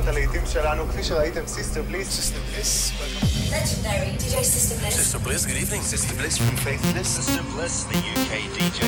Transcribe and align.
אחת 0.00 0.08
הלעיתים 0.08 0.42
שלנו, 0.52 0.88
כפי 0.88 1.04
שראיתם, 1.04 1.40
סיסטר 1.46 1.82
בליס. 1.82 2.08
סיסטר 2.10 2.38
בליס. 2.52 2.92
Legendary 3.50 4.12
DJ 4.20 4.34
Sister 4.42 4.76
Bliss. 4.80 4.94
Sister 4.94 5.18
Bliss, 5.24 5.46
good 5.46 5.60
evening. 5.64 5.82
Sister 5.82 6.14
Bliss 6.18 6.36
from 6.36 6.56
Faithless. 6.66 7.08
Sister 7.18 7.42
Bliss, 7.52 7.84
the 7.90 7.98
UK 8.14 8.32
DJ. 8.56 8.80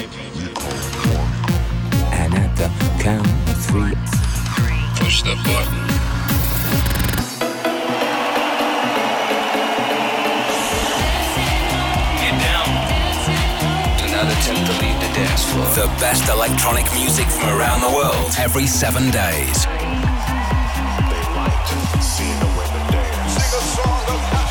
And 2.21 2.31
at 2.45 2.53
the 2.61 2.69
count 3.05 3.29
of 3.53 3.59
three, 3.69 3.95
Push 4.99 5.23
the 5.23 5.37
button. 5.47 5.79
Get 12.23 12.35
down. 12.47 12.69
do 14.01 14.07
not 14.17 14.27
attempt 14.35 14.63
to 14.71 14.75
leave 14.83 14.99
the 15.05 15.11
dance 15.19 15.45
floor. 15.51 15.67
The 15.83 15.89
best 16.05 16.29
electronic 16.29 16.87
music 17.01 17.29
from 17.29 17.49
around 17.57 17.81
the 17.81 17.93
world 17.99 18.31
every 18.39 18.67
seven 18.67 19.11
days. 19.11 19.67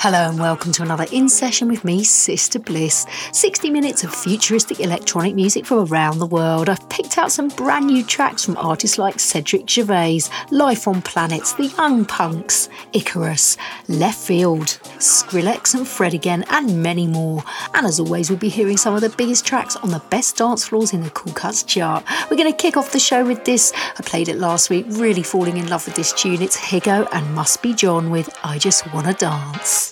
Hello 0.00 0.28
and 0.28 0.38
welcome 0.38 0.70
to 0.70 0.84
another 0.84 1.06
In 1.10 1.28
Session 1.28 1.66
with 1.66 1.84
me, 1.84 2.04
Sister 2.04 2.60
Bliss. 2.60 3.04
60 3.32 3.68
minutes 3.68 4.04
of 4.04 4.14
futuristic 4.14 4.78
electronic 4.78 5.34
music 5.34 5.66
from 5.66 5.90
around 5.90 6.20
the 6.20 6.26
world. 6.26 6.68
I've 6.68 6.88
picked 6.88 7.18
out 7.18 7.32
some 7.32 7.48
brand 7.48 7.88
new 7.88 8.04
tracks 8.04 8.44
from 8.44 8.56
artists 8.58 8.96
like 8.96 9.18
Cedric 9.18 9.68
Gervais, 9.68 10.20
Life 10.52 10.86
on 10.86 11.02
Planets, 11.02 11.54
The 11.54 11.66
Young 11.66 12.04
Punks, 12.04 12.68
Icarus, 12.92 13.56
Leftfield, 13.88 14.78
Skrillex 14.98 15.74
and 15.74 15.86
Fred 15.86 16.14
again, 16.14 16.44
and 16.48 16.80
many 16.80 17.08
more. 17.08 17.42
And 17.74 17.84
as 17.84 17.98
always, 17.98 18.30
we'll 18.30 18.38
be 18.38 18.48
hearing 18.48 18.76
some 18.76 18.94
of 18.94 19.00
the 19.00 19.08
biggest 19.08 19.44
tracks 19.44 19.74
on 19.74 19.90
the 19.90 20.02
best 20.10 20.36
dance 20.36 20.68
floors 20.68 20.92
in 20.92 21.02
the 21.02 21.10
Cool 21.10 21.32
Cuts 21.32 21.64
chart. 21.64 22.04
We're 22.30 22.36
going 22.36 22.52
to 22.52 22.56
kick 22.56 22.76
off 22.76 22.92
the 22.92 23.00
show 23.00 23.26
with 23.26 23.44
this. 23.44 23.72
I 23.98 24.02
played 24.02 24.28
it 24.28 24.36
last 24.36 24.70
week, 24.70 24.86
really 24.90 25.24
falling 25.24 25.56
in 25.56 25.66
love 25.68 25.86
with 25.86 25.96
this 25.96 26.12
tune. 26.12 26.40
It's 26.40 26.56
Higo 26.56 27.08
and 27.12 27.34
Must 27.34 27.60
Be 27.64 27.74
John 27.74 28.10
with 28.10 28.32
I 28.44 28.58
Just 28.58 28.94
Wanna 28.94 29.14
Dance. 29.14 29.87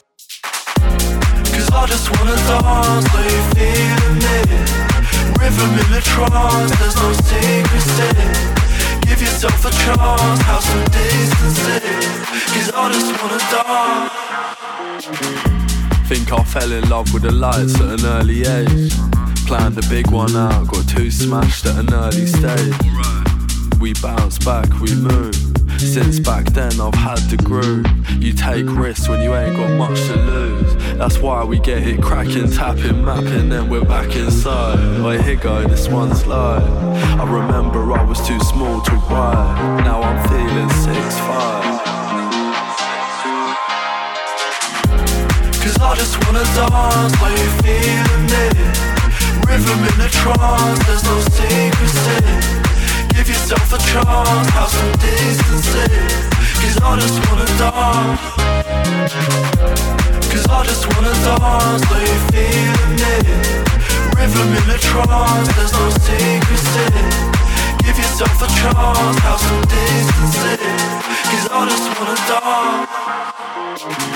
Cause 1.52 1.68
I 1.72 1.86
just 1.86 2.06
wanna 2.12 2.36
dance, 2.48 3.08
are 3.14 3.24
you 3.24 3.40
feeling 3.54 4.22
it? 4.36 4.48
Rhythm 5.40 5.72
in 5.82 5.88
the 5.92 6.00
trance, 6.02 6.72
there's 6.78 6.96
no 6.96 7.12
secrets 7.12 7.98
in 8.06 8.16
it 8.26 8.36
Give 9.06 9.20
yourself 9.20 9.64
a 9.64 9.70
chance, 9.70 10.40
have 10.42 10.64
some 10.64 10.84
distance 10.94 11.58
Cause 12.52 12.70
I 12.74 12.92
just 12.92 13.10
wanna 13.20 13.40
dance 13.52 14.26
Think 16.08 16.32
I 16.32 16.44
fell 16.44 16.70
in 16.70 16.88
love 16.88 17.12
with 17.12 17.22
the 17.22 17.32
lights 17.32 17.74
at 17.80 18.00
an 18.00 18.06
early 18.06 18.46
age. 18.46 18.94
Planned 19.46 19.76
a 19.76 19.82
big 19.88 20.10
one 20.10 20.36
out, 20.36 20.68
got 20.68 20.88
too 20.88 21.10
smashed 21.10 21.66
at 21.66 21.76
an 21.78 21.92
early 21.92 22.26
stage. 22.26 23.35
We 23.80 23.92
bounce 23.94 24.38
back, 24.38 24.68
we 24.80 24.94
move. 24.94 25.34
Since 25.78 26.20
back 26.20 26.46
then, 26.46 26.80
I've 26.80 26.94
had 26.94 27.18
the 27.30 27.36
groove. 27.36 27.86
You 28.22 28.32
take 28.32 28.64
risks 28.68 29.08
when 29.08 29.20
you 29.22 29.34
ain't 29.34 29.56
got 29.56 29.70
much 29.76 30.00
to 30.06 30.16
lose. 30.16 30.74
That's 30.96 31.18
why 31.18 31.44
we 31.44 31.58
get 31.58 31.86
it 31.86 32.02
cracking, 32.02 32.50
tapping, 32.50 33.04
mapping, 33.04 33.50
then 33.50 33.68
we're 33.68 33.84
back 33.84 34.16
inside. 34.16 34.78
Oh, 34.78 35.10
here 35.10 35.36
go, 35.36 35.66
this 35.68 35.88
one's 35.88 36.26
live. 36.26 36.62
I 37.20 37.24
remember 37.24 37.92
I 37.92 38.02
was 38.02 38.26
too 38.26 38.40
small 38.40 38.80
to 38.80 38.92
ride. 38.92 39.84
Now 39.84 40.00
I'm 40.00 40.28
feeling 40.28 40.70
six 40.70 41.18
five. 41.20 41.64
Cause 45.62 45.78
I 45.78 45.94
just 45.96 46.16
wanna 46.24 46.44
dance, 46.56 47.22
are 47.22 47.30
you 47.30 47.48
feeling 47.60 48.30
it? 48.42 48.56
Rhythm 49.46 49.80
in 49.84 49.98
the 49.98 50.08
trance, 50.10 50.86
there's 50.86 51.04
no 51.04 51.20
secrets 51.20 52.06
in 52.06 52.24
it 52.24 52.65
Give 53.16 53.28
yourself 53.28 53.72
a 53.72 53.78
chance, 53.78 54.48
have 54.50 54.68
some 54.68 54.92
distance 55.00 55.72
Cause 56.60 56.76
I 56.82 57.00
just 57.00 57.18
wanna 57.26 57.46
dance 57.56 58.20
Cause 60.28 60.46
I 60.46 60.64
just 60.68 60.84
wanna 60.92 61.14
dance, 61.24 61.84
are 61.92 62.02
you 62.04 62.18
feeling 62.28 63.00
it? 63.16 63.24
Rhythm 64.14 64.52
in 64.52 64.64
the 64.68 64.76
trance, 64.78 65.48
there's 65.56 65.72
no 65.72 65.88
secrets 66.04 66.76
in 66.76 66.92
Give 67.80 67.96
yourself 67.96 68.36
a 68.36 68.48
chance, 68.52 69.18
have 69.24 69.40
some 69.40 69.62
distance 69.64 70.36
Cause 71.32 71.46
I 71.50 71.64
just 71.70 71.88
wanna 71.98 72.16
dance 72.28 74.15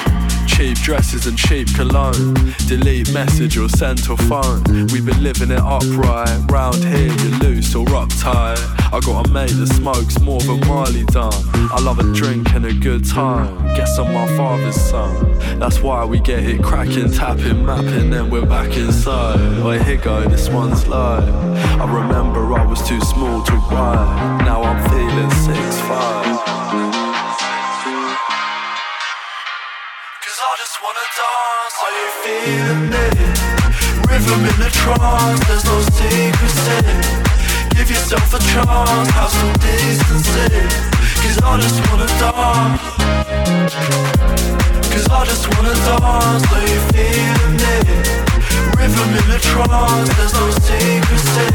Cheap 0.60 0.76
dresses 0.76 1.26
and 1.26 1.38
cheap 1.38 1.74
cologne. 1.74 2.34
Delete 2.68 3.10
message 3.14 3.56
or 3.56 3.66
send 3.66 3.96
to 4.04 4.14
phone. 4.14 4.62
We've 4.88 5.06
been 5.06 5.22
living 5.22 5.50
it 5.50 5.58
upright. 5.58 6.50
Round 6.50 6.76
here, 6.84 7.06
you're 7.06 7.38
loose 7.38 7.74
or 7.74 7.86
uptight. 7.86 8.60
I 8.92 9.00
got 9.00 9.26
a 9.26 9.30
mate 9.30 9.52
that 9.52 9.68
smokes 9.68 10.20
more 10.20 10.38
than 10.42 10.60
Marley 10.68 11.04
done. 11.04 11.32
I 11.72 11.80
love 11.80 11.98
a 11.98 12.12
drink 12.12 12.52
and 12.52 12.66
a 12.66 12.74
good 12.74 13.06
time. 13.06 13.56
Guess 13.74 13.98
I'm 13.98 14.12
my 14.12 14.26
father's 14.36 14.78
son. 14.78 15.58
That's 15.58 15.80
why 15.80 16.04
we 16.04 16.20
get 16.20 16.40
it 16.40 16.62
cracking, 16.62 17.10
tapping, 17.10 17.64
mapping, 17.64 18.10
then 18.10 18.28
we're 18.28 18.44
back 18.44 18.76
inside. 18.76 19.40
Oh, 19.62 19.70
here 19.70 19.96
go, 19.96 20.28
this 20.28 20.50
one's 20.50 20.86
live. 20.86 21.26
I 21.80 21.90
remember 21.90 22.52
I 22.52 22.66
was 22.66 22.86
too 22.86 23.00
small 23.00 23.42
to 23.44 23.52
ride. 23.54 24.44
Now 24.44 24.62
I'm 24.62 24.90
feeling 24.90 25.30
six 25.30 25.80
five. 25.88 26.39
Dance. 31.16 31.76
Are 31.82 31.94
you 31.98 32.08
feeling 32.22 32.92
it? 32.92 33.18
Rhythm 34.06 34.42
in 34.46 34.56
the 34.62 34.70
trance, 34.70 35.40
there's 35.48 35.64
no 35.64 35.76
secrets 35.96 36.62
in. 36.76 36.86
Give 37.74 37.88
yourself 37.90 38.34
a 38.34 38.38
chance, 38.38 39.08
have 39.18 39.30
some 39.30 39.54
distance. 39.58 40.28
Cause 41.22 41.38
I 41.42 41.52
just 41.58 41.78
wanna 41.88 42.08
dance. 42.20 42.82
Cause 44.92 45.06
I 45.10 45.20
just 45.26 45.44
wanna 45.50 45.74
dance. 45.86 46.44
Are 46.54 46.64
you 46.70 46.80
feeling 46.94 47.58
it? 47.74 47.86
Rhythm 48.78 49.10
in 49.18 49.26
the 49.32 49.38
trance, 49.50 50.10
there's 50.16 50.34
no 50.34 50.46
secrets 50.62 51.30
in. 51.44 51.54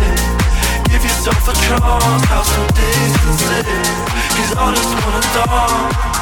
Give 0.89 1.03
yourself 1.03 1.47
a 1.47 1.53
chance, 1.65 2.23
have 2.31 2.45
some 2.45 2.69
distance 2.75 3.43
in. 3.55 3.65
Cause 4.35 4.51
I 4.57 4.67
just 4.75 4.93
wanna 4.99 5.23
dance. 5.35 6.15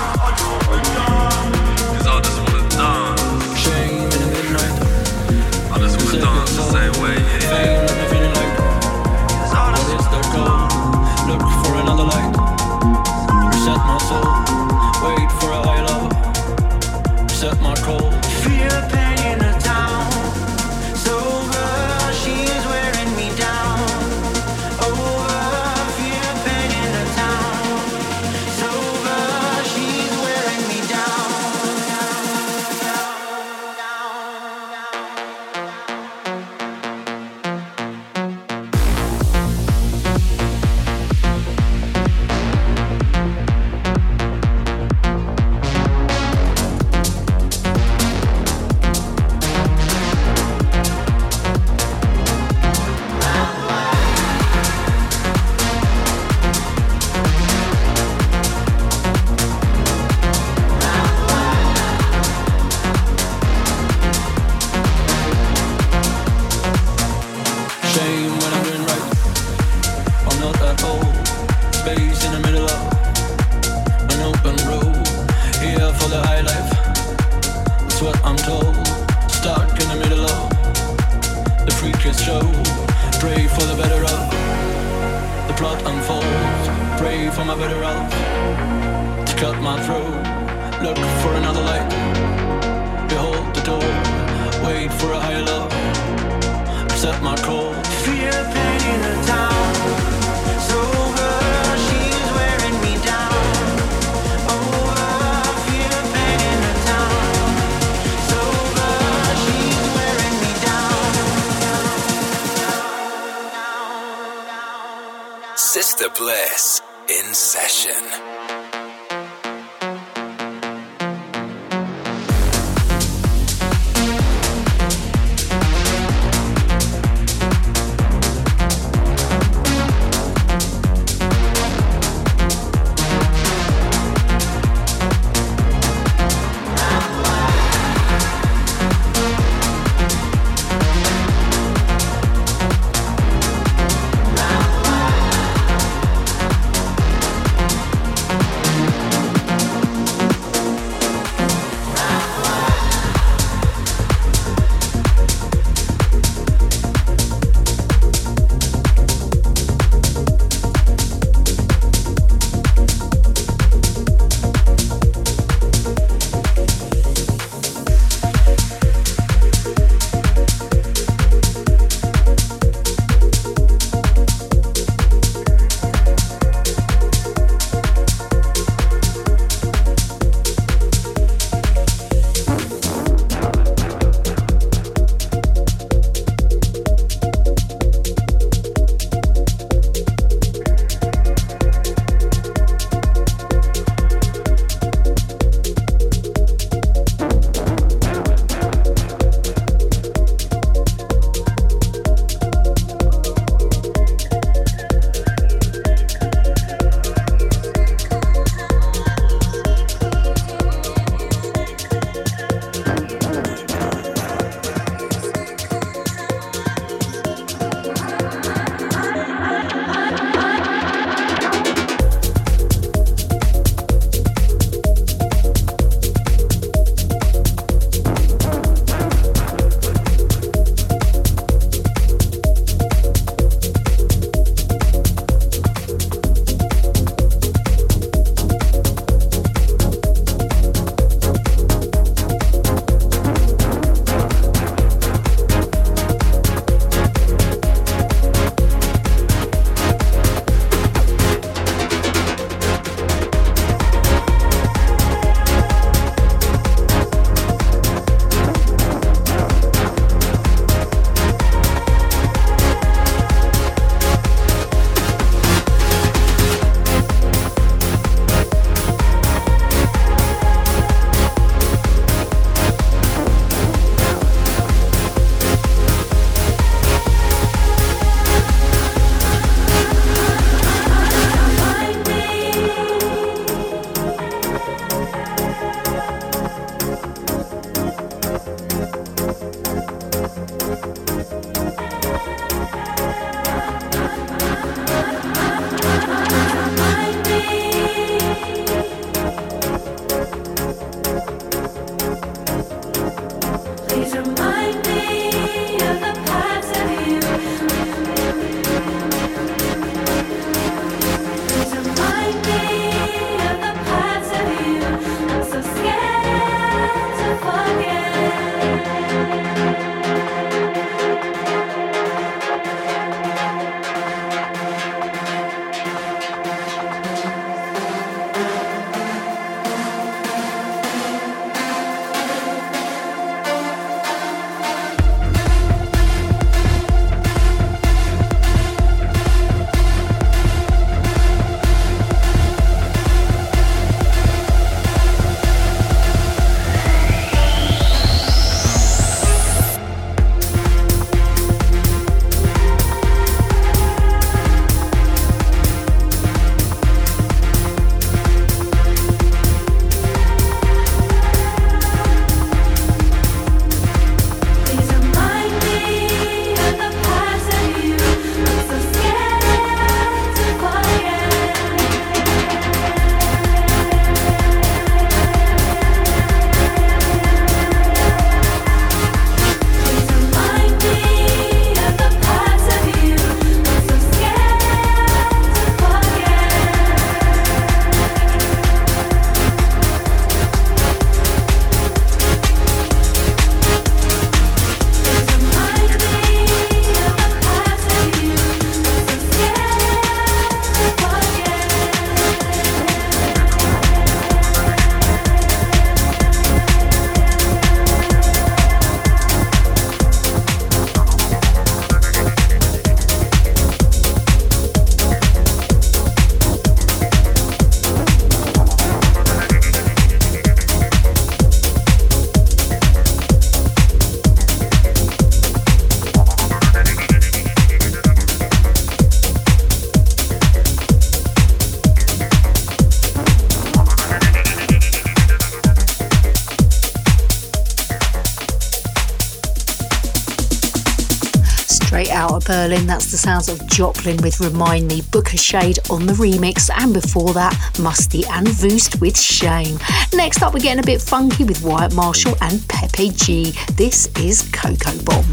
Berlin. 442.46 442.86
That's 442.86 443.12
the 443.12 443.18
sounds 443.18 443.50
of 443.50 443.66
Joplin 443.68 444.18
with 444.18 444.40
Remind 444.40 444.88
Me, 444.88 445.02
Booka 445.02 445.40
Shade 445.40 445.80
on 445.90 446.06
the 446.06 446.14
remix, 446.14 446.70
and 446.76 446.94
before 446.94 447.34
that, 447.34 447.54
Musty 447.80 448.24
and 448.28 448.48
Voost 448.48 449.02
with 449.02 449.20
Shame. 449.20 449.78
Next 450.14 450.42
up, 450.42 450.54
we're 450.54 450.60
getting 450.60 450.84
a 450.84 450.86
bit 450.86 451.02
funky 451.02 451.44
with 451.44 451.64
Wyatt 451.64 451.94
Marshall 451.94 452.36
and 452.42 452.66
Pepe 452.68 453.10
G. 453.12 453.54
This 453.74 454.08
is 454.18 454.42
Coco 454.52 454.92
Bomb. 455.04 455.33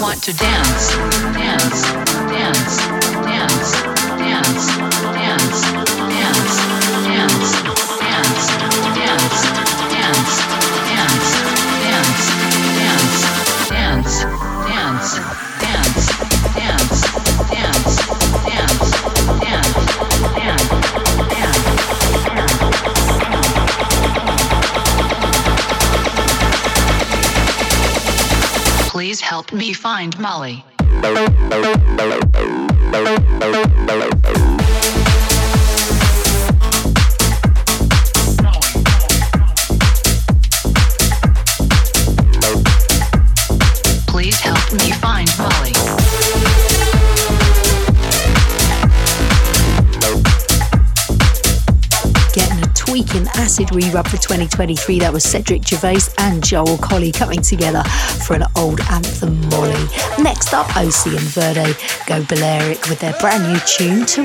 Want 0.00 0.22
to 0.22 0.32
dance, 0.32 0.94
dance, 1.34 1.82
dance, 2.30 2.76
dance, 3.26 3.82
dance, 4.18 4.76
dance, 5.16 5.87
find 29.78 30.18
Molly. 30.18 30.64
Acid 53.58 53.74
re-rub 53.74 54.06
for 54.06 54.18
2023. 54.18 55.00
That 55.00 55.12
was 55.12 55.24
Cedric 55.24 55.66
Gervais 55.66 56.12
and 56.18 56.44
Joel 56.44 56.76
Corry 56.76 57.12
coming 57.12 57.42
together 57.42 57.82
for 58.24 58.34
an 58.34 58.44
old 58.54 58.80
anthem, 58.82 59.40
Molly. 59.48 59.84
Next 60.22 60.54
up, 60.54 60.68
OC 60.76 61.06
and 61.06 61.26
Verde 61.34 61.74
go 62.06 62.22
Balearic 62.22 62.88
with 62.88 63.00
their 63.00 63.14
brand 63.14 63.52
new 63.52 63.58
tune 63.66 64.06
to 64.06 64.22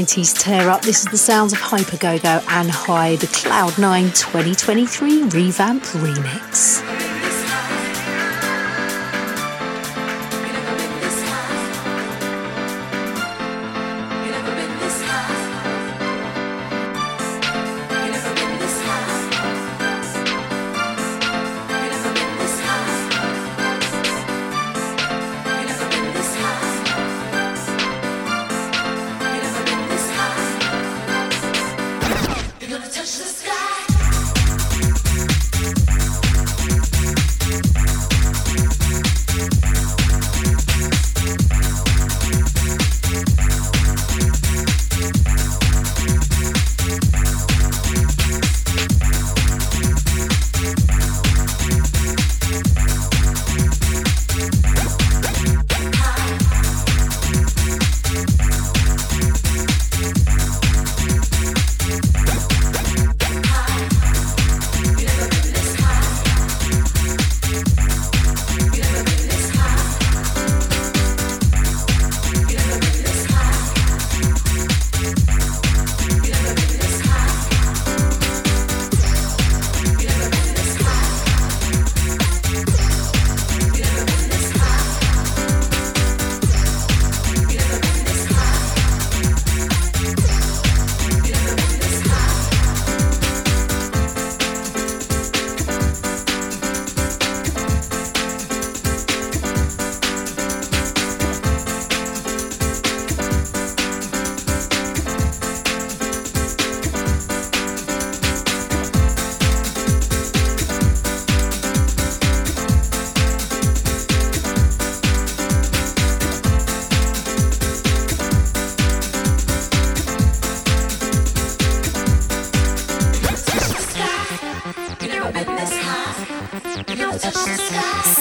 90s 0.00 0.38
tear 0.38 0.70
up. 0.70 0.80
This 0.80 1.00
is 1.00 1.10
the 1.10 1.18
sounds 1.18 1.52
of 1.52 1.58
Hypergogo 1.58 2.42
and 2.48 2.70
High, 2.70 3.16
the 3.16 3.26
Cloud9 3.26 4.16
2023 4.16 5.24
revamp 5.24 5.82
remix. 5.82 6.49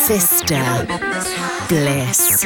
Sister 0.10 0.88
Bliss. 1.68 2.44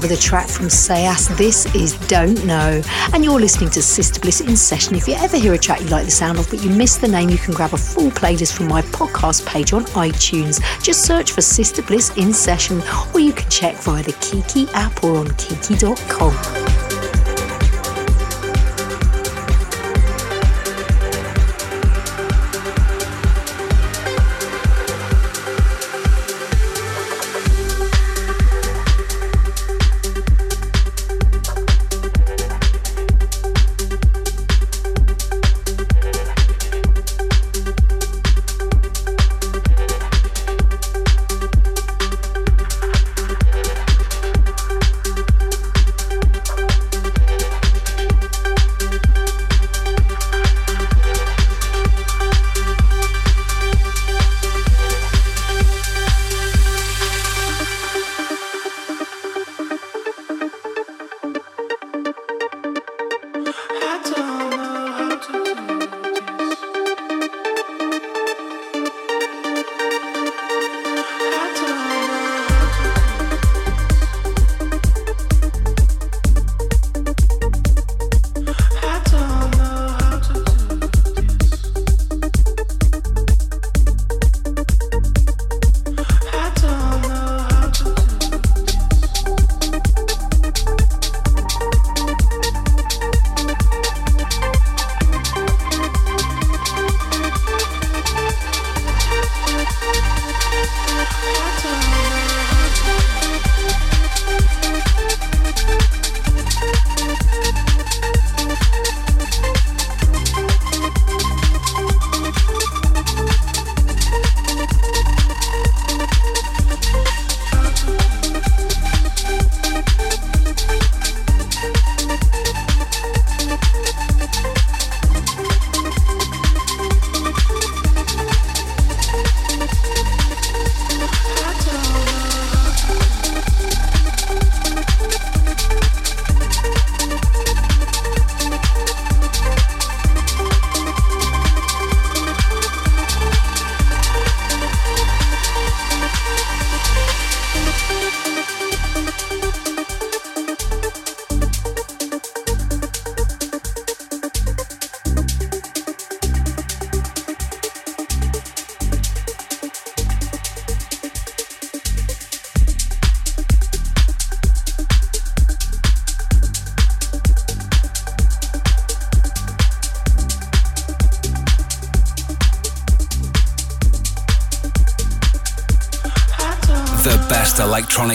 With 0.00 0.12
a 0.12 0.16
track 0.16 0.48
from 0.48 0.66
Sayas. 0.66 1.36
This 1.36 1.72
is 1.74 1.94
Don't 2.06 2.44
Know. 2.44 2.82
And 3.12 3.24
you're 3.24 3.40
listening 3.40 3.70
to 3.70 3.82
Sister 3.82 4.20
Bliss 4.20 4.40
in 4.40 4.56
session. 4.56 4.94
If 4.94 5.08
you 5.08 5.14
ever 5.14 5.36
hear 5.36 5.54
a 5.54 5.58
track 5.58 5.80
you 5.80 5.86
like 5.88 6.04
the 6.04 6.10
sound 6.10 6.38
of 6.38 6.48
but 6.50 6.62
you 6.62 6.70
miss 6.70 6.96
the 6.96 7.08
name, 7.08 7.28
you 7.28 7.38
can 7.38 7.54
grab 7.54 7.74
a 7.74 7.78
full 7.78 8.10
playlist 8.10 8.52
from 8.52 8.68
my 8.68 8.82
podcast 8.82 9.46
page 9.46 9.72
on 9.72 9.84
iTunes. 9.86 10.60
Just 10.82 11.04
search 11.04 11.32
for 11.32 11.42
Sister 11.42 11.82
Bliss 11.82 12.16
in 12.16 12.32
session 12.32 12.82
or 13.14 13.20
you 13.20 13.32
can 13.32 13.48
check 13.50 13.76
via 13.76 14.02
the 14.02 14.12
Kiki 14.20 14.66
app 14.74 15.02
or 15.04 15.18
on 15.18 15.34
kiki.com. 15.34 16.59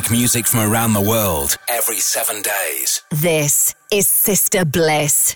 electronic 0.06 0.12
music 0.12 0.48
from 0.48 0.60
around 0.60 0.94
the 0.94 1.02
world 1.02 1.58
every 1.68 2.00
seven 2.00 2.42
days. 2.42 3.02
This 3.12 3.74
is 3.92 4.08
Sister 4.08 4.66
Bliss. 4.66 5.35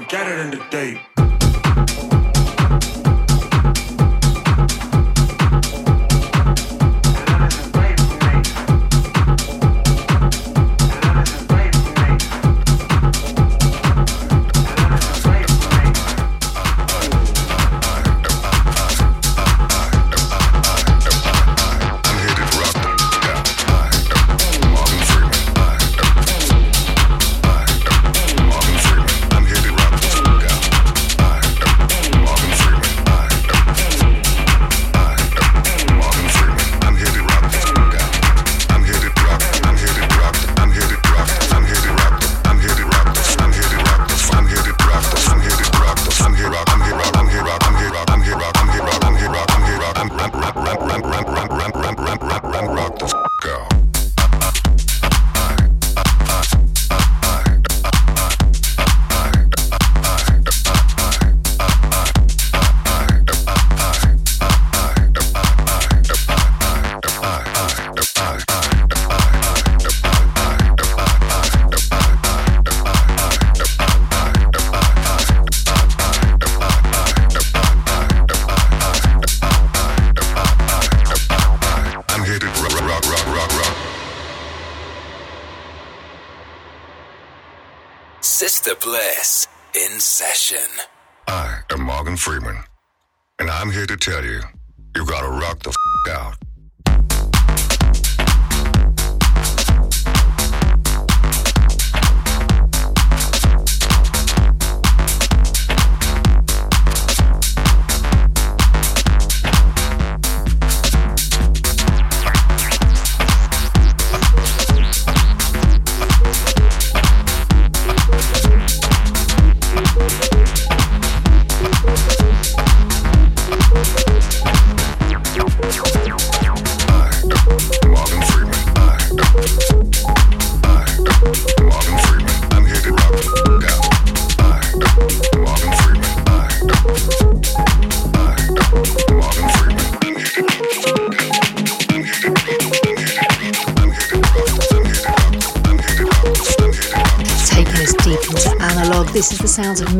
Get 0.00 0.26
it 0.26 0.38
in 0.38 0.50
the 0.50 0.64
day. 0.70 1.11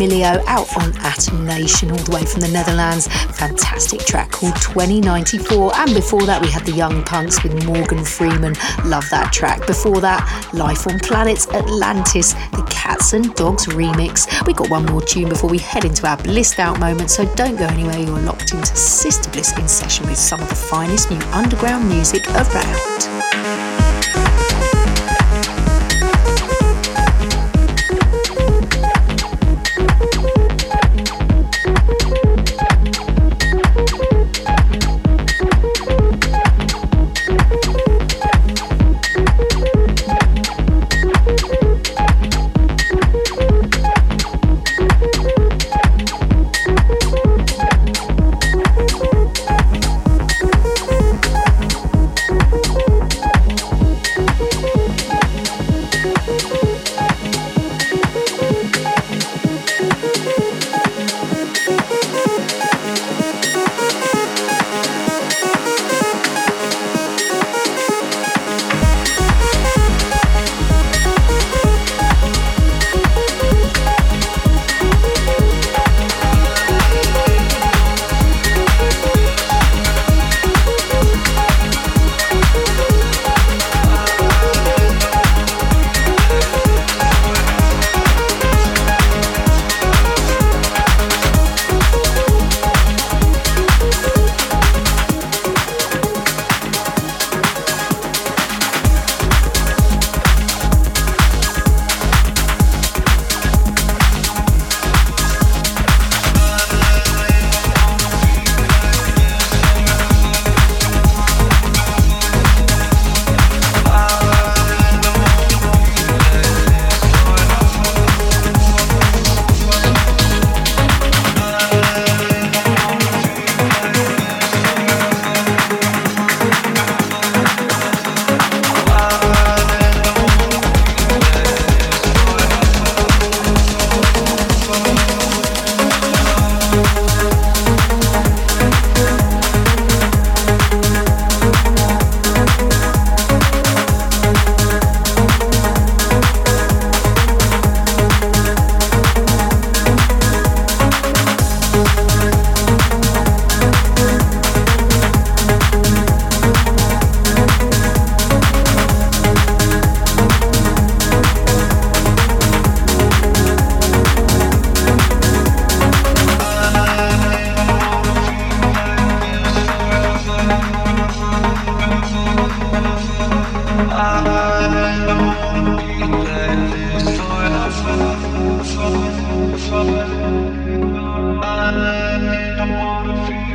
Sounds 0.02 0.12
of 0.12 0.18
Milio 0.18 0.44
out 0.46 0.76
on 0.76 0.96
Atom 0.98 1.44
Nation, 1.44 1.90
all 1.90 1.96
the 1.98 2.12
way 2.12 2.24
from 2.24 2.40
the 2.40 2.48
Netherlands. 2.48 3.08
Fantastic 3.38 4.00
track 4.00 4.30
called 4.30 4.54
2094. 4.56 5.72
And 5.76 5.94
before 5.94 6.22
that, 6.22 6.40
we 6.40 6.48
had 6.48 6.64
the 6.64 6.72
Young 6.72 7.02
Punks 7.04 7.42
with 7.42 7.64
Morgan 7.66 8.04
Freeman. 8.04 8.54
Love 8.84 9.08
that 9.10 9.32
track. 9.32 9.66
Before 9.66 10.00
that, 10.00 10.50
Life 10.52 10.86
on 10.86 10.98
Planets 11.00 11.48
Atlantis, 11.48 12.32
the 12.52 12.66
Cats 12.70 13.12
and 13.12 13.34
Dogs 13.34 13.66
remix. 13.66 14.26
We 14.46 14.52
got 14.52 14.70
one 14.70 14.86
more 14.86 15.02
tune 15.02 15.28
before 15.28 15.50
we 15.50 15.58
head 15.58 15.84
into 15.84 16.06
our 16.06 16.16
blissed 16.16 16.58
out 16.58 16.78
moment, 16.78 17.10
so 17.10 17.24
don't 17.34 17.56
go 17.56 17.66
anywhere. 17.66 17.98
You're 17.98 18.20
locked 18.20 18.52
into 18.52 18.76
Sister 18.76 19.30
Bliss 19.30 19.56
in 19.58 19.68
session 19.68 20.06
with 20.06 20.18
some 20.18 20.40
of 20.40 20.48
the 20.48 20.54
finest 20.54 21.10
new 21.10 21.20
underground 21.32 21.88
music 21.88 22.28
around. 22.30 23.11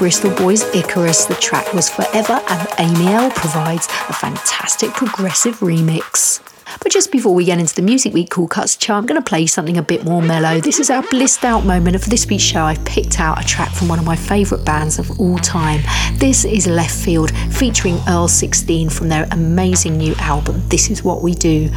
Bristol 0.00 0.34
Boys 0.34 0.62
Icarus. 0.74 1.26
The 1.26 1.34
track 1.34 1.74
was 1.74 1.90
Forever, 1.90 2.40
and 2.48 2.68
Amy 2.78 3.12
L 3.12 3.30
provides 3.32 3.84
a 4.08 4.14
fantastic 4.14 4.92
progressive 4.92 5.56
remix. 5.58 6.40
But 6.82 6.90
just 6.90 7.12
before 7.12 7.34
we 7.34 7.44
get 7.44 7.58
into 7.58 7.74
the 7.74 7.82
Music 7.82 8.14
Week 8.14 8.30
Cool 8.30 8.48
Cuts 8.48 8.76
chart, 8.76 9.02
I'm 9.02 9.06
going 9.06 9.20
to 9.20 9.28
play 9.28 9.44
something 9.46 9.76
a 9.76 9.82
bit 9.82 10.02
more 10.02 10.22
mellow. 10.22 10.58
This 10.58 10.80
is 10.80 10.88
our 10.88 11.02
blissed 11.02 11.44
out 11.44 11.66
moment, 11.66 11.96
and 11.96 12.02
for 12.02 12.08
this 12.08 12.26
week's 12.26 12.42
show, 12.42 12.62
I've 12.62 12.82
picked 12.86 13.20
out 13.20 13.44
a 13.44 13.46
track 13.46 13.72
from 13.74 13.88
one 13.88 13.98
of 13.98 14.06
my 14.06 14.16
favourite 14.16 14.64
bands 14.64 14.98
of 14.98 15.20
all 15.20 15.36
time. 15.36 15.82
This 16.14 16.46
is 16.46 16.66
Leftfield, 16.66 17.30
featuring 17.52 17.98
Earl 18.08 18.28
16 18.28 18.88
from 18.88 19.10
their 19.10 19.28
amazing 19.32 19.98
new 19.98 20.14
album, 20.14 20.66
This 20.68 20.88
Is 20.88 21.04
What 21.04 21.20
We 21.20 21.34
Do. 21.34 21.68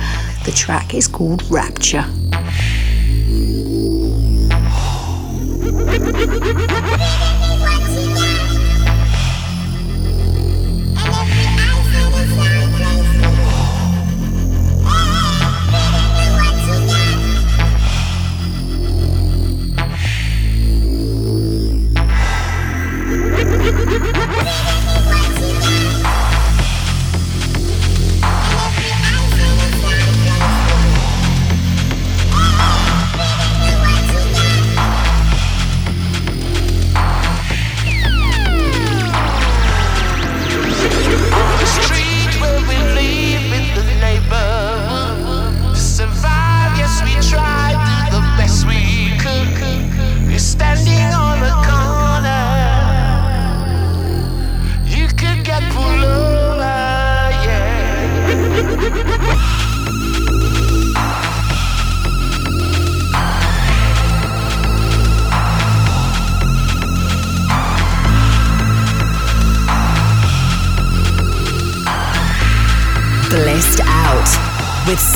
The 0.46 0.54
track 0.56 0.94
is 0.94 1.10
called 1.10 1.44
Rapture. 1.52 2.06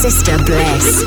Sister 0.07 0.37
Bliss. 0.45 1.03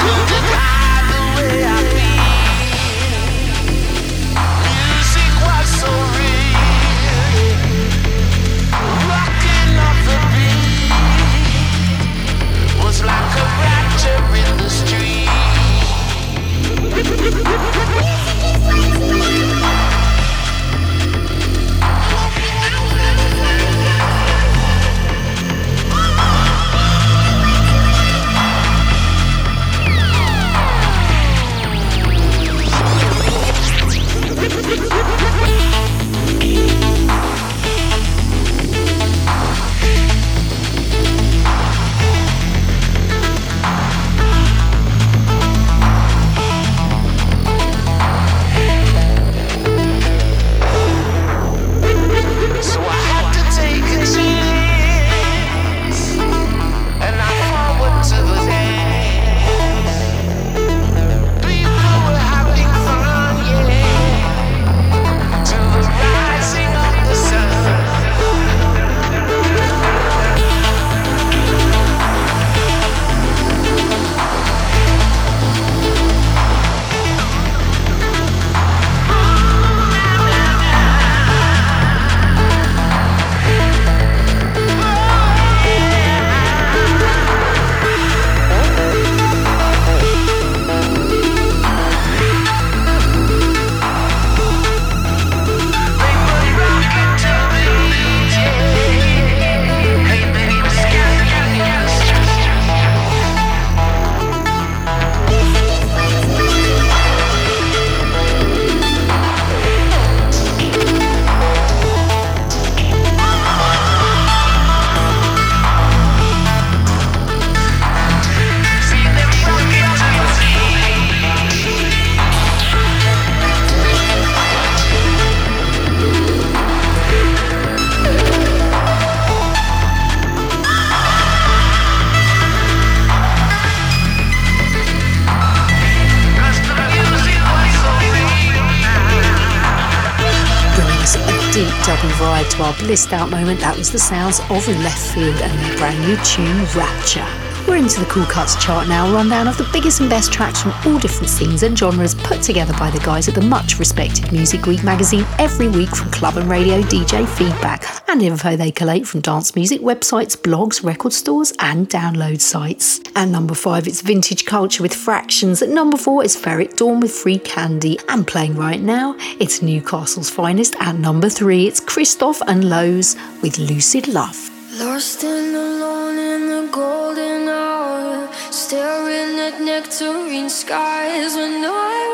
Blissed 142.91 143.13
out 143.13 143.31
moment, 143.31 143.61
that 143.61 143.79
was 143.79 143.93
the 143.93 144.01
sounds 144.01 144.41
of 144.41 144.67
Leftfield 144.67 145.41
and 145.43 145.59
their 145.61 145.77
brand 145.77 145.97
new 146.01 146.17
tune, 146.25 146.67
Rapture. 146.75 147.25
We're 147.69 147.77
into 147.77 148.01
the 148.01 148.07
Cool 148.07 148.25
Cuts 148.25 148.61
chart 148.61 148.89
now, 148.89 149.15
rundown 149.15 149.47
of 149.47 149.57
the 149.57 149.69
biggest 149.73 150.01
and 150.01 150.11
best 150.11 150.33
tracks 150.33 150.61
from 150.61 150.73
all 150.85 150.99
different 150.99 151.31
scenes 151.31 151.63
and 151.63 151.79
genres 151.79 152.17
put 152.17 152.43
together 152.43 152.75
by 152.81 152.91
the 152.91 152.99
guys 152.99 153.29
at 153.29 153.37
the 153.37 153.43
much 153.43 153.79
respected 153.79 154.33
Music 154.33 154.67
Week 154.67 154.83
magazine 154.83 155.25
every 155.39 155.69
week 155.69 155.95
from 155.95 156.11
club 156.11 156.37
and 156.37 156.51
radio 156.51 156.83
DJ 156.83 157.29
feedback 157.29 157.90
and 158.11 158.23
info 158.23 158.57
they 158.57 158.73
collate 158.73 159.07
from 159.07 159.21
dance 159.21 159.55
music 159.55 159.81
websites, 159.81 160.37
blogs, 160.37 160.83
record 160.83 161.13
stores, 161.13 161.53
and 161.61 161.89
download 161.89 162.41
sites. 162.41 163.01
At 163.15 163.29
number 163.29 163.55
five, 163.55 163.87
it's 163.87 164.01
Vintage 164.01 164.47
Culture 164.47 164.83
with 164.83 164.93
Fractions. 164.93 165.63
At 165.63 165.69
number 165.69 165.97
four, 165.97 166.25
it's 166.25 166.37
Ferreck 166.37 166.77
Dawn 166.77 166.99
with 166.99 167.13
Free 167.13 167.39
Candy. 167.39 167.99
And 168.09 168.27
playing 168.27 168.57
right 168.57 168.81
now, 168.81 169.15
it's 169.39 169.63
Newcastle's 169.63 170.29
finest. 170.29 170.75
At 170.81 170.97
number 170.97 171.29
three, 171.29 171.69
it's 171.69 171.79
Christoph 171.79 172.43
and 172.49 172.69
Lowe's 172.69 173.15
with 173.43 173.59
Lucid 173.59 174.09
Love. 174.09 174.51
Lost 174.81 175.23
and 175.23 175.55
alone 175.55 176.19
in 176.19 176.47
the 176.49 176.73
golden 176.73 177.49
hour, 177.49 178.29
staring 178.51 179.39
at 179.39 179.61
nectarine 179.61 180.51
skies 180.51 181.37
when 181.37 181.65
I 181.65 182.10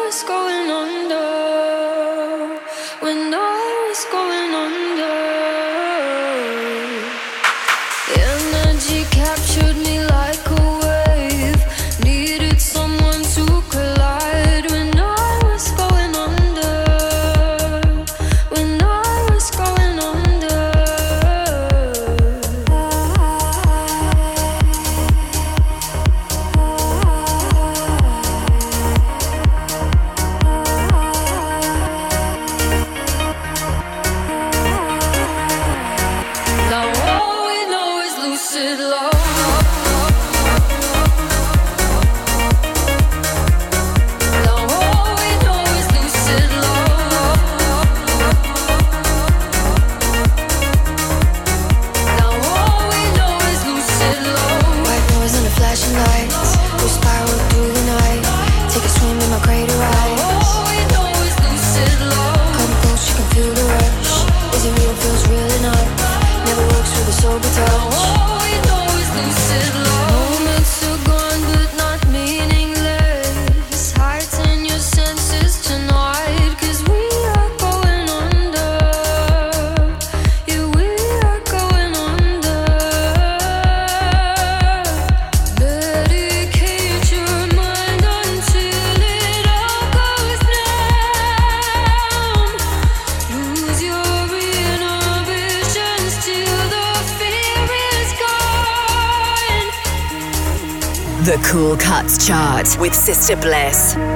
with 102.86 102.94
Sister 102.94 103.34
Bliss. 103.34 104.15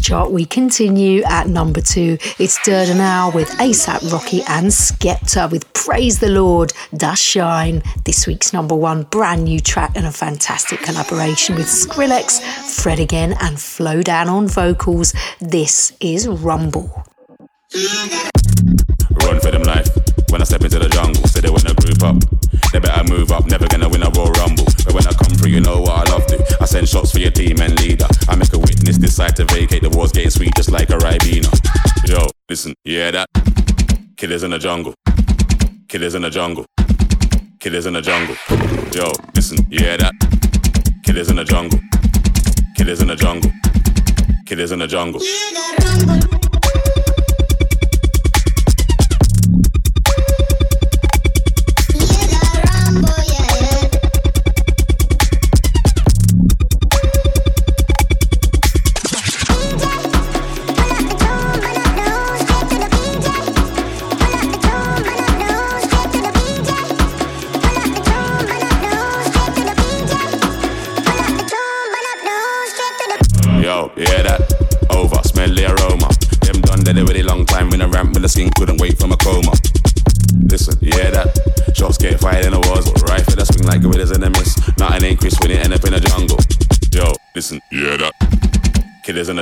Chart, 0.00 0.30
we 0.30 0.44
continue 0.44 1.22
at 1.24 1.46
number 1.46 1.80
two. 1.80 2.18
It's 2.38 2.58
Durdenau 2.60 3.34
with 3.34 3.48
ASAP 3.58 4.12
Rocky 4.12 4.42
and 4.48 4.68
Skepta 4.68 5.50
with 5.50 5.70
Praise 5.72 6.18
the 6.20 6.30
Lord, 6.30 6.72
Da 6.96 7.14
Shine. 7.14 7.82
This 8.04 8.26
week's 8.26 8.52
number 8.52 8.74
one 8.74 9.04
brand 9.04 9.44
new 9.44 9.60
track 9.60 9.92
and 9.94 10.06
a 10.06 10.12
fantastic 10.12 10.80
collaboration 10.80 11.54
with 11.56 11.66
Skrillex, 11.66 12.40
Fred 12.40 12.98
again, 12.98 13.32
and 13.40 13.56
Flowdan 13.56 14.28
on 14.28 14.48
vocals. 14.48 15.14
This 15.40 15.92
is 16.00 16.26
Rumble. 16.26 17.04
Run 19.22 19.40
for 19.40 19.50
them 19.50 19.62
life. 19.62 19.88
When 20.30 20.40
I 20.40 20.44
step 20.44 20.62
into 20.62 20.78
the 20.78 20.88
jungle, 20.88 21.26
say 21.28 21.40
they 21.40 21.50
wanna 21.50 21.74
group 21.74 22.02
up. 22.02 22.16
They 22.72 22.78
better 22.78 23.04
move 23.04 23.32
up, 23.32 23.46
never 23.46 23.66
gonna 23.66 23.88
win 23.88 24.02
a 24.02 24.10
Royal 24.10 24.32
Rumble. 24.32 24.64
But 24.84 24.94
when 24.94 25.06
I 25.06 25.12
come 25.12 25.34
through, 25.36 25.50
you 25.50 25.60
know 25.60 25.80
what 25.80 26.08
I. 26.08 26.09
I 26.60 26.64
send 26.64 26.88
shots 26.88 27.12
for 27.12 27.18
your 27.18 27.30
team 27.30 27.60
and 27.60 27.78
leader. 27.80 28.06
I 28.28 28.36
make 28.36 28.52
a 28.52 28.58
witness 28.58 28.98
decide 28.98 29.36
to 29.36 29.44
vacate. 29.44 29.82
The 29.82 29.90
war's 29.90 30.12
getting 30.12 30.30
sweet 30.30 30.54
just 30.56 30.70
like 30.70 30.90
a 30.90 30.98
Ribena. 30.98 31.50
Yo, 32.08 32.26
listen, 32.48 32.74
yeah 32.84 33.10
that? 33.10 33.28
Killers 34.16 34.42
in 34.42 34.50
the 34.50 34.58
jungle. 34.58 34.94
Killers 35.88 36.14
in 36.14 36.22
the 36.22 36.30
jungle. 36.30 36.66
Killers 37.58 37.86
in 37.86 37.94
the 37.94 38.00
jungle. 38.00 38.36
Yo, 38.94 39.12
listen, 39.34 39.58
yeah 39.70 39.96
that? 39.96 40.14
Killers 41.04 41.30
in 41.30 41.36
the 41.36 41.44
jungle. 41.44 41.80
Killers 42.76 43.02
in 43.02 43.08
the 43.08 43.16
jungle. 43.16 43.50
Killers 44.46 44.72
in 44.72 44.78
the 44.78 44.86
jungle. 44.86 46.49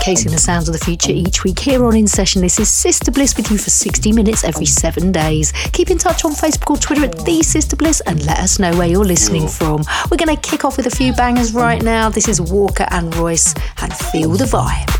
Showcasing 0.00 0.30
the 0.30 0.38
sounds 0.38 0.66
of 0.66 0.72
the 0.72 0.82
future 0.82 1.12
each 1.12 1.44
week 1.44 1.58
here 1.58 1.84
on 1.84 1.94
In 1.94 2.06
Session. 2.06 2.40
This 2.40 2.58
is 2.58 2.70
Sister 2.70 3.10
Bliss 3.10 3.36
with 3.36 3.50
you 3.50 3.58
for 3.58 3.68
60 3.68 4.12
minutes 4.12 4.44
every 4.44 4.64
seven 4.64 5.12
days. 5.12 5.52
Keep 5.72 5.90
in 5.90 5.98
touch 5.98 6.24
on 6.24 6.32
Facebook 6.32 6.70
or 6.70 6.76
Twitter 6.78 7.04
at 7.04 7.22
The 7.26 7.42
Sister 7.42 7.76
Bliss 7.76 8.00
and 8.06 8.24
let 8.24 8.38
us 8.38 8.58
know 8.58 8.74
where 8.78 8.88
you're 8.88 9.04
listening 9.04 9.46
from. 9.46 9.84
We're 10.10 10.16
going 10.16 10.34
to 10.34 10.40
kick 10.40 10.64
off 10.64 10.78
with 10.78 10.86
a 10.86 10.90
few 10.90 11.12
bangers 11.12 11.52
right 11.52 11.82
now. 11.82 12.08
This 12.08 12.28
is 12.28 12.40
Walker 12.40 12.86
and 12.90 13.14
Royce 13.16 13.54
and 13.82 13.92
Feel 13.92 14.30
the 14.30 14.46
Vibe. 14.46 14.90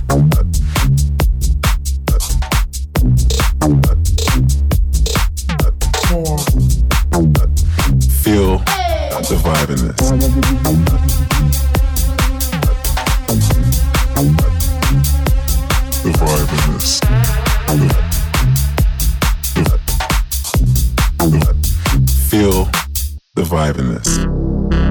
Feel 8.23 8.59
the 9.29 9.37
vibe 9.43 9.71
in 9.71 11.01
this. 11.01 11.10
Feel 22.29 22.65
the 23.35 23.43
vibe 23.43 23.79
in 23.79 23.95
this. 23.95 24.90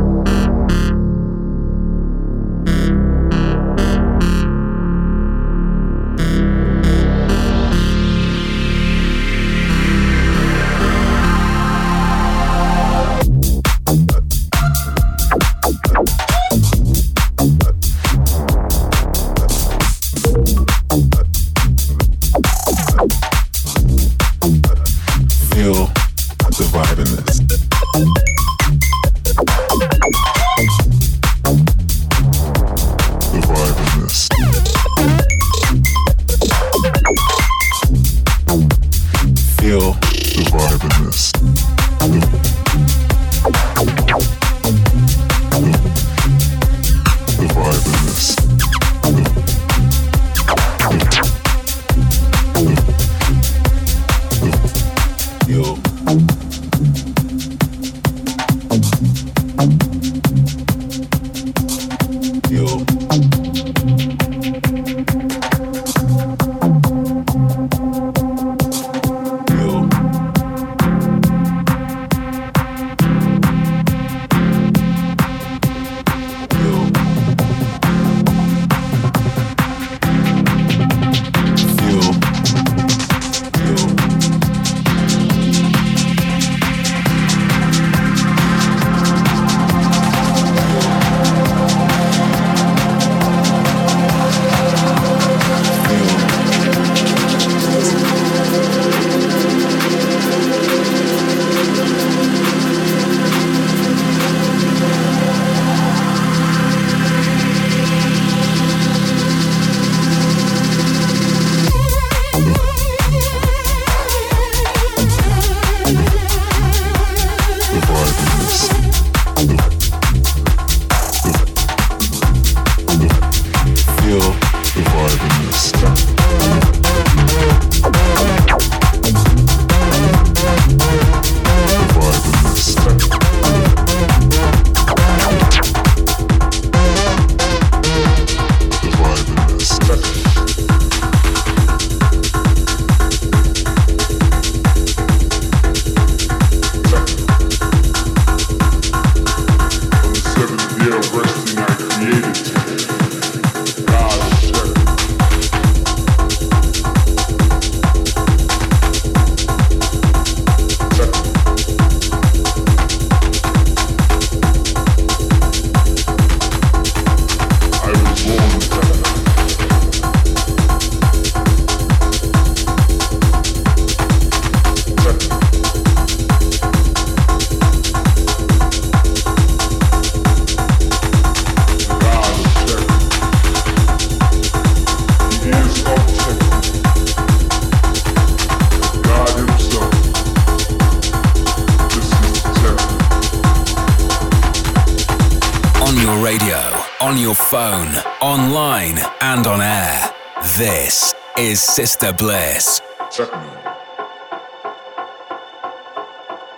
Is 202.02 202.10
Sister 202.10 202.14
Bliss. 202.14 202.82
Techno. 203.12 203.41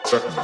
Techno. 0.06 0.44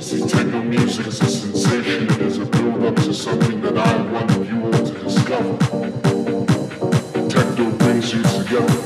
See, 0.00 0.26
techno 0.26 0.62
music 0.62 1.06
is 1.06 1.20
a 1.20 1.26
sensation. 1.26 2.10
It 2.10 2.20
is 2.20 2.38
a 2.38 2.46
build-up 2.46 2.96
to 2.96 3.14
something 3.14 3.60
that 3.62 3.76
I 3.78 4.02
want 4.10 4.30
you 4.48 4.64
all 4.64 4.72
to 4.72 4.94
discover. 5.04 5.58
Techno 7.28 7.70
brings 7.72 8.14
you 8.14 8.22
together. 8.22 8.85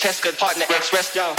Techno 0.00 1.37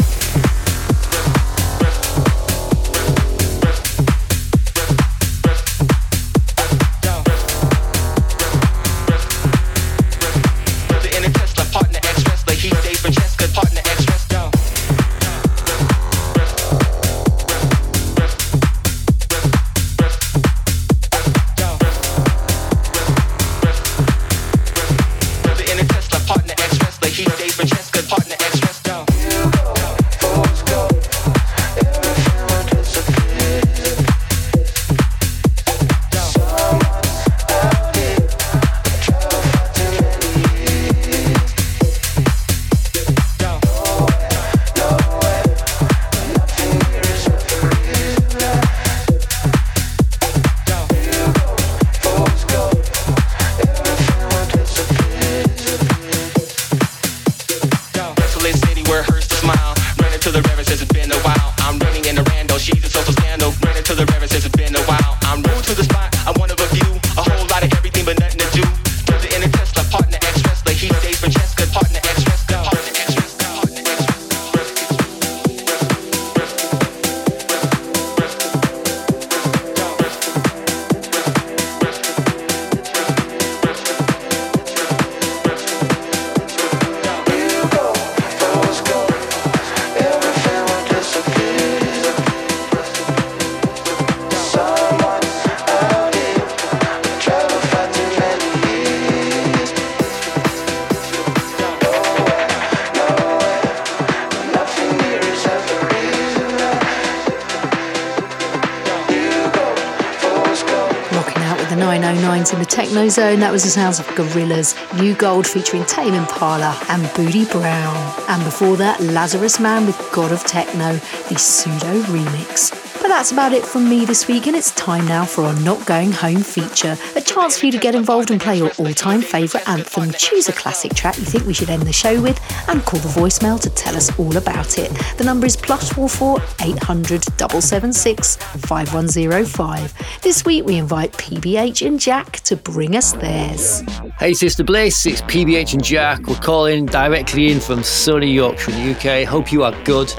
Zone, 113.09 113.39
that 113.39 113.51
was 113.51 113.63
the 113.63 113.69
sounds 113.69 113.99
of 113.99 114.05
Gorillaz, 114.07 114.75
New 114.99 115.15
Gold 115.15 115.47
featuring 115.47 115.85
Tame 115.85 116.13
Impala 116.13 116.77
and 116.89 117.03
Bootie 117.09 117.49
Brown. 117.51 117.95
And 118.27 118.43
before 118.43 118.77
that, 118.77 118.99
Lazarus 118.99 119.59
Man 119.59 119.85
with 119.85 120.09
God 120.11 120.31
of 120.31 120.43
Techno, 120.43 120.93
the 121.29 121.37
pseudo 121.37 122.01
remix. 122.03 122.88
That's 123.09 123.31
about 123.31 123.53
it 123.53 123.65
from 123.65 123.89
me 123.89 124.05
this 124.05 124.27
week, 124.27 124.45
and 124.45 124.55
it's 124.55 124.69
time 124.75 125.05
now 125.07 125.25
for 125.25 125.43
our 125.43 125.59
Not 125.61 125.83
Going 125.87 126.11
Home 126.11 126.41
feature. 126.41 126.95
A 127.15 127.21
chance 127.21 127.57
for 127.57 127.65
you 127.65 127.71
to 127.71 127.79
get 127.79 127.95
involved 127.95 128.29
and 128.29 128.39
play 128.39 128.57
your 128.59 128.71
all 128.77 128.93
time 128.93 129.21
favourite 129.21 129.67
anthem. 129.67 130.11
Choose 130.11 130.47
a 130.47 130.53
classic 130.53 130.93
track 130.93 131.17
you 131.17 131.25
think 131.25 131.45
we 131.45 131.53
should 131.55 131.71
end 131.71 131.81
the 131.81 131.91
show 131.91 132.21
with, 132.21 132.39
and 132.69 132.85
call 132.85 132.99
the 132.99 133.09
voicemail 133.09 133.59
to 133.61 133.69
tell 133.71 133.95
us 133.97 134.17
all 134.19 134.37
about 134.37 134.77
it. 134.77 134.91
The 135.17 135.23
number 135.23 135.47
is 135.47 135.57
plus 135.57 135.91
four 135.91 136.07
four 136.07 136.39
eight 136.61 136.77
hundred 136.83 137.23
double 137.35 137.61
seven 137.61 137.91
six 137.91 138.35
five 138.35 138.93
one 138.93 139.07
zero 139.07 139.43
five. 139.43 139.91
This 140.21 140.45
week 140.45 140.65
we 140.65 140.77
invite 140.77 141.11
PBH 141.13 141.85
and 141.85 141.99
Jack 141.99 142.41
to 142.41 142.55
bring 142.55 142.95
us 142.95 143.13
theirs. 143.13 143.81
Hey, 144.19 144.35
Sister 144.35 144.63
Bliss, 144.63 145.07
it's 145.07 145.23
PBH 145.23 145.73
and 145.73 145.83
Jack. 145.83 146.27
We're 146.27 146.35
calling 146.35 146.85
directly 146.85 147.51
in 147.51 147.59
from 147.59 147.81
sunny 147.81 148.31
Yorkshire, 148.31 148.71
UK. 148.71 149.27
Hope 149.27 149.51
you 149.51 149.63
are 149.63 149.73
good. 149.83 150.13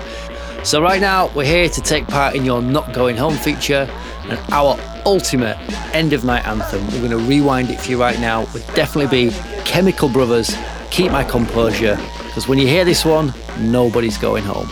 So, 0.63 0.83
right 0.83 1.01
now, 1.01 1.33
we're 1.35 1.47
here 1.47 1.71
to 1.71 1.81
take 1.81 2.07
part 2.07 2.37
in 2.37 2.45
your 2.45 2.61
Not 2.61 2.93
Going 2.93 3.17
Home 3.17 3.35
feature 3.35 3.89
and 4.25 4.39
our 4.53 4.79
ultimate 5.07 5.57
end 5.95 6.13
of 6.13 6.23
night 6.23 6.47
anthem. 6.47 6.87
We're 6.89 7.09
going 7.09 7.11
to 7.11 7.17
rewind 7.17 7.71
it 7.71 7.81
for 7.81 7.91
you 7.91 7.99
right 7.99 8.21
now. 8.21 8.45
Would 8.53 8.67
definitely 8.75 9.31
be 9.31 9.35
Chemical 9.65 10.11
Brothers, 10.11 10.55
Keep 10.91 11.13
My 11.13 11.25
Composure, 11.25 11.97
because 12.27 12.47
when 12.47 12.59
you 12.59 12.69
hear 12.69 12.85
this 12.85 13.07
one, 13.07 13.33
nobody's 13.59 14.19
going 14.19 14.45
home. 14.45 14.69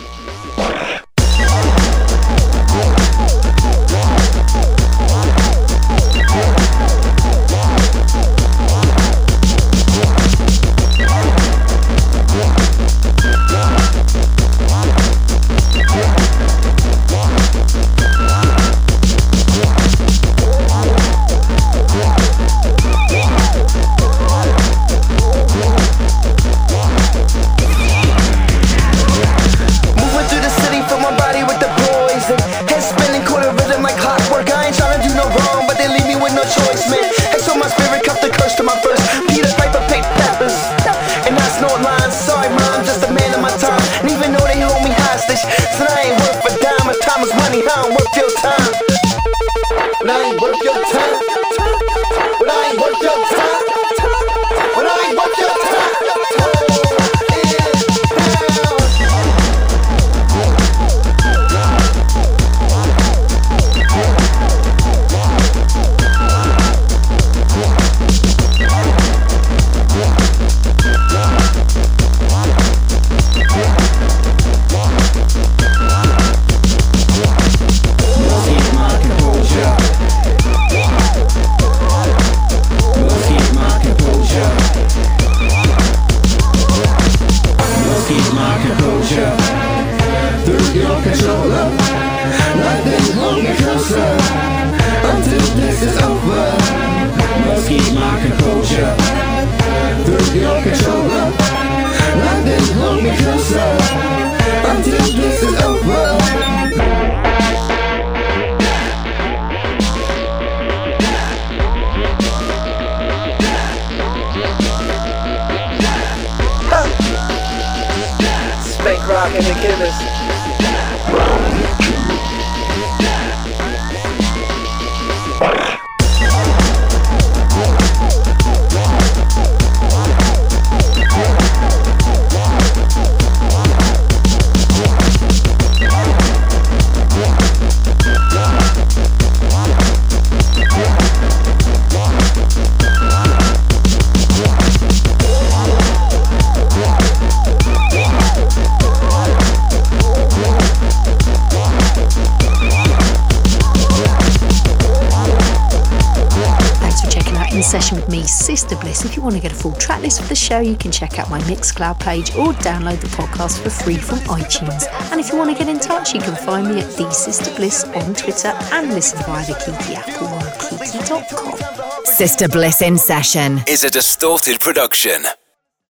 Show, 160.49 160.59
you 160.59 160.75
can 160.75 160.91
check 160.91 161.19
out 161.19 161.29
my 161.29 161.39
Mixcloud 161.41 161.99
page 161.99 162.29
or 162.31 162.53
download 162.67 162.99
the 163.01 163.07
podcast 163.07 163.61
for 163.61 163.69
free 163.69 163.97
from 163.97 164.17
iTunes. 164.39 164.87
And 165.11 165.19
if 165.19 165.31
you 165.31 165.37
want 165.37 165.51
to 165.51 165.57
get 165.57 165.69
in 165.69 165.79
touch, 165.79 166.13
you 166.13 166.21
can 166.21 166.35
find 166.35 166.67
me 166.67 166.81
at 166.81 166.91
The 166.97 167.09
Sister 167.11 167.53
Bliss 167.55 167.83
on 167.83 168.15
Twitter 168.15 168.51
and 168.73 168.89
listen 168.89 169.19
via 169.25 169.45
the 169.45 169.53
Kiki 169.53 169.95
app 169.95 170.09
or 170.21 170.39
kiki.com. 170.79 172.05
Sister 172.05 172.47
Bliss 172.47 172.81
in 172.81 172.97
Session 172.97 173.59
is 173.67 173.83
a 173.83 173.91
distorted 173.91 174.59
production. 174.59 175.23